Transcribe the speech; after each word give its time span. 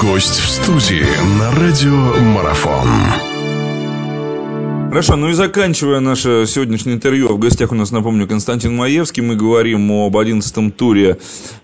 Гость 0.00 0.40
в 0.40 0.48
студии 0.48 1.06
на 1.38 1.50
радио 1.50 2.14
Марафон. 2.20 3.33
Хорошо, 4.94 5.16
ну 5.16 5.28
и 5.30 5.32
заканчивая 5.32 5.98
наше 5.98 6.44
сегодняшнее 6.46 6.94
интервью, 6.94 7.26
в 7.26 7.38
гостях 7.40 7.72
у 7.72 7.74
нас, 7.74 7.90
напомню, 7.90 8.28
Константин 8.28 8.76
Маевский. 8.76 9.24
Мы 9.24 9.34
говорим 9.34 9.90
об 9.90 10.16
11-м 10.16 10.70
туре 10.70 11.16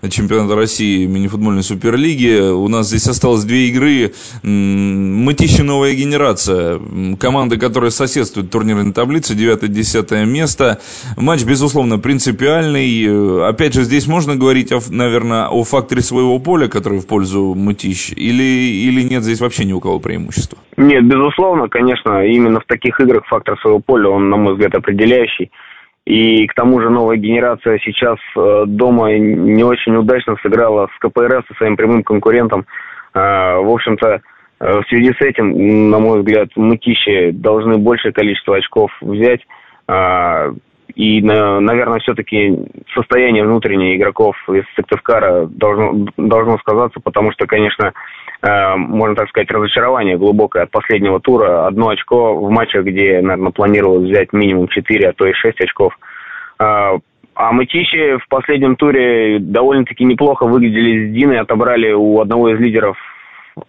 чемпионата 0.09 0.53
России 0.53 1.05
мини-футбольной 1.05 1.63
суперлиги. 1.63 2.51
У 2.51 2.67
нас 2.67 2.89
здесь 2.89 3.07
осталось 3.07 3.45
две 3.45 3.69
игры. 3.69 4.11
Мытищи 4.43 5.61
новая 5.61 5.93
генерация. 5.93 6.81
Команды, 7.21 7.57
которые 7.57 7.91
соседствуют 7.91 8.51
турнирной 8.51 8.91
таблице, 8.91 9.33
9-10 9.33 10.25
место. 10.25 10.81
Матч, 11.15 11.45
безусловно, 11.45 11.99
принципиальный. 11.99 13.47
Опять 13.47 13.75
же, 13.75 13.83
здесь 13.83 14.07
можно 14.07 14.35
говорить, 14.35 14.73
о, 14.73 14.81
наверное, 14.89 15.47
о 15.47 15.63
факторе 15.63 16.01
своего 16.01 16.37
поля, 16.39 16.67
который 16.67 16.99
в 16.99 17.07
пользу 17.07 17.53
Мытищ, 17.55 18.11
или, 18.11 18.43
или 18.43 19.03
нет 19.03 19.23
здесь 19.23 19.39
вообще 19.39 19.63
ни 19.63 19.71
у 19.71 19.79
кого 19.79 20.01
преимущества? 20.01 20.57
Нет, 20.75 21.05
безусловно, 21.05 21.69
конечно, 21.69 22.25
именно 22.25 22.59
в 22.59 22.65
таких 22.65 22.99
играх 22.99 23.20
фактор 23.27 23.59
своего 23.59 23.79
поля, 23.79 24.09
он, 24.09 24.29
на 24.29 24.37
мой 24.37 24.53
взгляд, 24.53 24.75
определяющий. 24.75 25.51
И 26.05 26.47
к 26.47 26.53
тому 26.55 26.81
же 26.81 26.89
новая 26.89 27.17
генерация 27.17 27.79
сейчас 27.79 28.17
э, 28.35 28.63
дома 28.65 29.13
не 29.13 29.63
очень 29.63 29.95
удачно 29.95 30.35
сыграла 30.41 30.89
с 30.95 30.99
КПРС, 30.99 31.45
со 31.47 31.53
своим 31.55 31.77
прямым 31.77 32.03
конкурентом. 32.03 32.65
Э, 33.13 33.57
в 33.57 33.69
общем-то, 33.69 34.21
э, 34.59 34.79
в 34.79 34.83
связи 34.89 35.13
с 35.13 35.21
этим, 35.21 35.89
на 35.91 35.99
мой 35.99 36.19
взгляд, 36.19 36.49
мытищи 36.55 37.31
должны 37.31 37.77
большее 37.77 38.13
количество 38.13 38.55
очков 38.57 38.91
взять. 39.01 39.41
И, 40.95 41.21
наверное, 41.21 41.99
все-таки 41.99 42.57
состояние 42.93 43.45
внутреннее 43.45 43.95
игроков 43.97 44.35
из 44.49 44.63
Сыктывкара 44.75 45.45
должно, 45.45 46.07
должно 46.17 46.57
сказаться, 46.59 46.99
потому 47.01 47.31
что, 47.31 47.45
конечно, 47.45 47.93
можно 48.43 49.15
так 49.15 49.29
сказать, 49.29 49.51
разочарование 49.51 50.17
глубокое 50.17 50.63
от 50.63 50.71
последнего 50.71 51.19
тура. 51.19 51.67
Одно 51.67 51.89
очко 51.89 52.33
в 52.33 52.49
матчах, 52.49 52.85
где, 52.85 53.21
наверное, 53.21 53.51
планировалось 53.51 54.09
взять 54.09 54.33
минимум 54.33 54.67
4, 54.67 55.09
а 55.09 55.13
то 55.13 55.27
и 55.27 55.33
6 55.33 55.61
очков. 55.61 55.97
Э, 56.59 56.97
а 57.35 57.51
Мытищи 57.51 58.17
в 58.17 58.27
последнем 58.27 58.75
туре 58.75 59.39
довольно-таки 59.39 60.03
неплохо 60.03 60.45
выглядели 60.45 61.07
с 61.07 61.13
Диной, 61.13 61.39
отобрали 61.39 61.91
у 61.91 62.19
одного 62.19 62.49
из 62.49 62.59
лидеров 62.59 62.97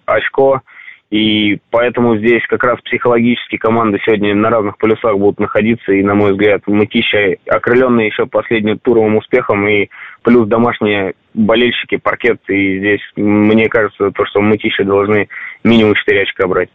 очко. 0.07 0.63
И 1.11 1.59
поэтому 1.71 2.17
здесь 2.17 2.43
как 2.49 2.65
раз 2.65 2.81
психологически 2.81 3.59
команды 3.59 3.99
сегодня 4.05 4.35
на 4.35 4.49
разных 4.49 4.79
полюсах 4.79 5.19
будут 5.19 5.41
находиться. 5.41 5.93
И, 5.93 6.03
на 6.03 6.15
мой 6.15 6.33
взгляд, 6.33 6.63
Мытища, 6.67 7.37
окрыленные 7.47 8.07
еще 8.07 8.25
последним 8.25 8.79
туровым 8.79 9.17
успехом 9.17 9.69
и 9.69 9.89
плюс 10.23 10.49
домашние 10.49 11.13
болельщики, 11.35 11.97
паркет, 11.97 12.41
и 12.49 12.79
здесь, 12.79 13.01
мне 13.17 13.69
кажется, 13.69 14.11
то, 14.11 14.25
что 14.27 14.41
мытищи 14.41 14.85
должны 14.85 15.29
минимум 15.65 15.95
4 15.95 16.23
очка 16.23 16.47
брать. 16.47 16.69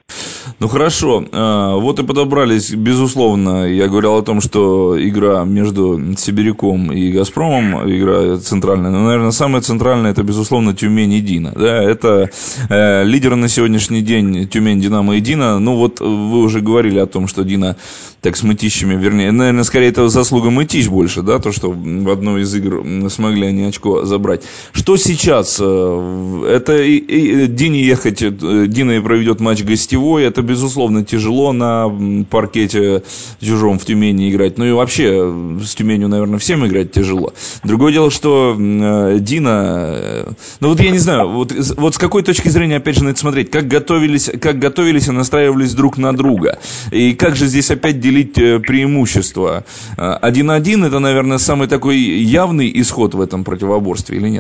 Ну 0.60 0.68
хорошо, 0.68 1.26
а, 1.32 1.76
вот 1.76 2.00
и 2.00 2.06
подобрались, 2.06 2.74
безусловно, 2.74 3.66
я 3.68 3.88
говорил 3.88 4.16
о 4.16 4.24
том, 4.24 4.42
что 4.42 4.96
игра 4.98 5.44
между 5.44 6.00
Сибиряком 6.18 6.92
и 6.92 7.12
Газпромом, 7.12 7.90
игра 7.90 8.38
центральная, 8.38 8.92
но, 8.92 9.06
наверное, 9.06 9.32
самая 9.32 9.62
центральная, 9.62 10.12
это, 10.12 10.24
безусловно, 10.24 10.74
Тюмень 10.74 11.14
и 11.14 11.22
Дина, 11.22 11.52
да, 11.56 11.84
это 11.84 12.30
э, 12.70 13.04
лидеры 13.04 13.36
на 13.36 13.50
сегодняшний 13.50 14.02
день 14.02 14.48
Тюмень, 14.48 14.80
Динамо 14.80 15.18
и 15.18 15.22
Дина, 15.22 15.60
ну 15.60 15.76
вот 15.76 16.00
вы 16.00 16.40
уже 16.40 16.62
говорили 16.62 17.00
о 17.00 17.06
том, 17.06 17.28
что 17.28 17.44
Дина 17.44 17.76
так 18.22 18.36
с 18.36 18.44
мытищами, 18.44 18.96
вернее, 18.96 19.32
наверное, 19.32 19.64
скорее 19.64 19.90
это 19.90 20.10
заслуга 20.10 20.50
мытищ 20.50 20.88
больше, 20.88 21.22
да, 21.22 21.40
то, 21.40 21.52
что 21.52 21.72
в 21.72 22.10
одной 22.10 22.42
из 22.42 22.56
игр 22.56 22.84
смогли 23.10 23.48
они 23.48 23.66
очко 23.66 24.06
забрать. 24.06 24.44
Что 24.74 24.98
сейчас? 24.98 25.58
Э, 25.60 26.44
это 26.48 26.82
и, 26.82 27.48
Дине 27.48 27.82
ехать, 27.82 28.22
э, 28.22 28.66
Дина 28.68 29.02
проведет 29.02 29.40
матч 29.40 29.64
гостевой, 29.64 30.24
это, 30.24 30.42
безусловно, 30.42 31.04
тяжело 31.04 31.52
на 31.52 31.90
паркете 32.30 33.04
чужом 33.42 33.80
в 33.80 33.86
Тюмени 33.86 34.30
играть. 34.30 34.58
Ну 34.58 34.66
и 34.66 34.72
вообще 34.72 35.34
с 35.64 35.74
Тюменью, 35.76 36.10
наверное, 36.10 36.40
всем 36.40 36.66
играть 36.66 36.92
тяжело. 36.92 37.34
Другое 37.64 37.92
дело, 37.92 38.12
что 38.12 38.56
э, 38.58 39.18
Дина, 39.20 40.36
ну 40.60 40.70
вот 40.70 40.80
я 40.80 40.92
не 40.92 41.00
знаю, 41.00 41.30
вот, 41.30 41.52
вот 41.78 41.96
с 41.96 41.98
какой 41.98 42.24
точки 42.24 42.50
зрения, 42.50 42.78
опять 42.78 42.98
же, 42.98 43.04
на 43.04 43.10
это 43.10 43.20
смотреть, 43.20 43.50
как 43.50 43.68
готовились, 43.68 44.30
как 44.40 44.60
готовились 44.60 45.08
и 45.08 45.12
настраивались 45.12 45.74
друг 45.74 45.98
на 45.98 46.16
друга, 46.16 46.60
и 46.92 47.14
как 47.14 47.36
же 47.36 47.48
здесь 47.48 47.72
опять 47.72 48.00
делить 48.00 48.34
преимущества. 48.34 49.66
Один-один 49.98 50.86
это, 50.86 51.00
наверное, 51.00 51.40
самый 51.40 51.68
такой 51.68 51.98
явный 51.98 52.72
исход 52.76 53.16
в 53.16 53.22
этом 53.22 53.44
противоборстве 53.44 54.18
или 54.18 54.30
нет? 54.30 54.37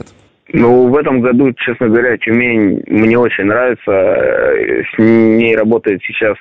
Ну, 0.53 0.87
в 0.87 0.95
этом 0.95 1.21
году, 1.21 1.51
честно 1.53 1.87
говоря, 1.87 2.17
Тюмень 2.17 2.83
мне 2.87 3.17
очень 3.17 3.45
нравится. 3.45 3.91
Э, 3.91 4.83
с 4.83 4.97
ней 4.97 5.55
работает 5.55 6.01
сейчас 6.03 6.37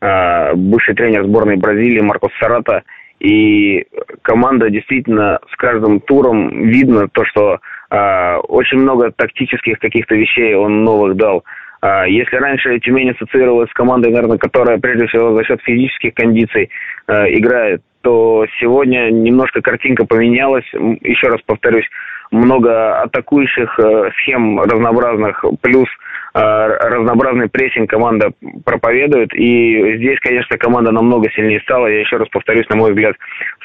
э, 0.00 0.54
бывший 0.54 0.94
тренер 0.94 1.24
сборной 1.24 1.56
Бразилии 1.56 2.00
Маркос 2.00 2.30
Сарата. 2.40 2.82
И 3.18 3.84
команда 4.22 4.70
действительно 4.70 5.40
с 5.52 5.56
каждым 5.56 5.98
туром 6.00 6.68
видно 6.68 7.08
то, 7.08 7.24
что 7.24 7.58
э, 7.90 8.36
очень 8.48 8.78
много 8.78 9.10
тактических 9.10 9.80
каких-то 9.80 10.14
вещей 10.14 10.54
он 10.54 10.84
новых 10.84 11.16
дал. 11.16 11.44
Э, 11.82 12.04
если 12.08 12.36
раньше 12.36 12.78
Тюмень 12.78 13.10
ассоциировалась 13.10 13.70
с 13.70 13.74
командой, 13.74 14.12
наверное, 14.12 14.38
которая 14.38 14.78
прежде 14.78 15.08
всего 15.08 15.34
за 15.34 15.42
счет 15.44 15.60
физических 15.62 16.14
кондиций 16.14 16.70
э, 17.08 17.12
играет, 17.34 17.82
то 18.02 18.46
сегодня 18.60 19.10
немножко 19.10 19.60
картинка 19.60 20.04
поменялась. 20.04 20.64
Еще 20.72 21.26
раз 21.26 21.40
повторюсь, 21.44 21.86
много 22.30 23.02
атакующих 23.02 23.78
э, 23.78 24.10
схем 24.18 24.60
разнообразных, 24.60 25.44
плюс 25.60 25.88
э, 26.34 26.38
разнообразный 26.40 27.48
прессинг 27.48 27.90
команда 27.90 28.30
проповедует. 28.64 29.34
И 29.34 29.96
здесь, 29.96 30.18
конечно, 30.20 30.56
команда 30.58 30.92
намного 30.92 31.30
сильнее 31.30 31.60
стала. 31.60 31.86
Я 31.86 32.00
еще 32.00 32.16
раз 32.16 32.28
повторюсь, 32.28 32.68
на 32.68 32.76
мой 32.76 32.90
взгляд, 32.90 33.16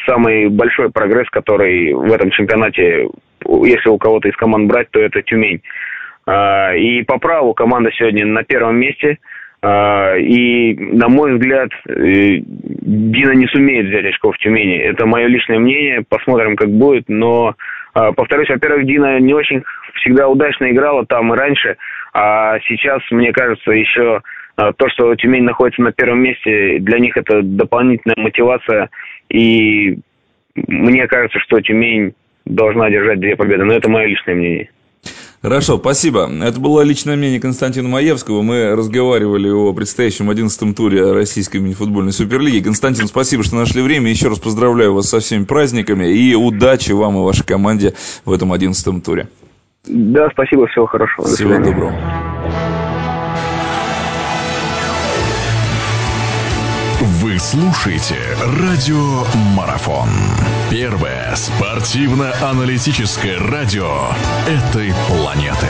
самый 0.07 0.49
большой 0.49 0.91
прогресс, 0.91 1.29
который 1.29 1.93
в 1.93 2.11
этом 2.11 2.31
чемпионате, 2.31 3.09
если 3.45 3.89
у 3.89 3.97
кого-то 3.97 4.29
из 4.29 4.35
команд 4.35 4.67
брать, 4.67 4.89
то 4.91 4.99
это 4.99 5.21
Тюмень. 5.21 5.61
Э, 6.25 6.77
и 6.77 7.03
по 7.03 7.19
праву 7.19 7.53
команда 7.53 7.91
сегодня 7.91 8.25
на 8.25 8.43
первом 8.43 8.77
месте– 8.77 9.17
и, 9.63 10.75
на 10.77 11.07
мой 11.07 11.35
взгляд, 11.35 11.69
Дина 11.85 13.31
не 13.31 13.47
сумеет 13.47 13.85
взять 13.85 14.05
очков 14.07 14.35
в 14.35 14.39
Тюмени. 14.39 14.77
Это 14.77 15.05
мое 15.05 15.27
личное 15.27 15.57
мнение. 15.57 16.03
Посмотрим, 16.07 16.57
как 16.57 16.69
будет. 16.69 17.05
Но 17.07 17.55
повторюсь, 17.93 18.49
во-первых, 18.49 18.85
Дина 18.85 19.19
не 19.19 19.33
очень 19.33 19.63
всегда 19.95 20.27
удачно 20.27 20.69
играла 20.71 21.05
там 21.05 21.33
и 21.33 21.37
раньше, 21.37 21.77
а 22.13 22.59
сейчас, 22.61 23.01
мне 23.11 23.31
кажется, 23.31 23.71
еще 23.71 24.21
а, 24.55 24.73
то, 24.73 24.89
что 24.89 25.15
Тюмень 25.15 25.43
находится 25.43 25.81
на 25.81 25.91
первом 25.91 26.19
месте, 26.19 26.79
для 26.79 26.99
них 26.99 27.17
это 27.17 27.41
дополнительная 27.41 28.17
мотивация, 28.17 28.89
и 29.29 29.99
мне 30.55 31.07
кажется, 31.07 31.39
что 31.39 31.61
Тюмень 31.61 32.13
должна 32.45 32.89
держать 32.89 33.19
две 33.19 33.35
победы, 33.35 33.63
но 33.63 33.73
это 33.73 33.89
мое 33.89 34.05
личное 34.05 34.35
мнение. 34.35 34.69
Хорошо, 35.43 35.77
спасибо. 35.77 36.31
Это 36.41 36.57
было 36.57 36.79
личное 36.83 37.17
мнение 37.17 37.37
Константина 37.37 37.89
Маевского. 37.89 38.41
Мы 38.43 38.73
разговаривали 38.77 39.49
о 39.49 39.73
предстоящем 39.73 40.29
11-м 40.31 40.73
туре 40.73 41.11
российской 41.11 41.57
мини-футбольной 41.57 42.13
суперлиги. 42.13 42.63
Константин, 42.63 43.07
спасибо, 43.07 43.43
что 43.43 43.57
нашли 43.57 43.81
время. 43.81 44.09
Еще 44.09 44.29
раз 44.29 44.39
поздравляю 44.39 44.93
вас 44.93 45.09
со 45.09 45.19
всеми 45.19 45.43
праздниками 45.43 46.05
и 46.05 46.33
удачи 46.33 46.93
вам 46.93 47.17
и 47.17 47.23
вашей 47.23 47.45
команде 47.45 47.93
в 48.23 48.31
этом 48.31 48.53
11-м 48.53 49.01
туре. 49.01 49.27
Да, 49.85 50.29
спасибо, 50.31 50.65
всего 50.67 50.85
хорошего. 50.85 51.27
Всего 51.27 51.57
доброго. 51.57 51.91
Вы 57.05 57.37
слушаете 57.37 58.15
радио 58.61 59.25
Марафон. 59.57 60.07
Первое 60.69 61.35
спортивно-аналитическое 61.35 63.39
радио 63.39 64.07
этой 64.47 64.93
планеты. 65.09 65.67